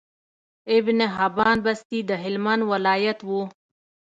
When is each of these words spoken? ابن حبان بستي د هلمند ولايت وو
ابن 0.77 0.99
حبان 1.15 1.57
بستي 1.65 1.99
د 2.09 2.11
هلمند 2.23 2.61
ولايت 2.71 3.19
وو 3.29 3.41